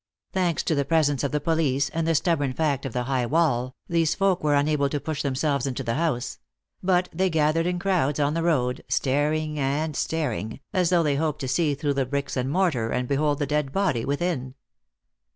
[0.33, 3.75] Thanks to the presence of the police, and the stubborn fact of the high wall,
[3.87, 6.39] these folk were unable to push themselves into the house;
[6.81, 11.39] but they gathered in crowds on the road, staring and staring, as though they hoped
[11.41, 14.55] to see through the bricks and mortar and behold the dead body within.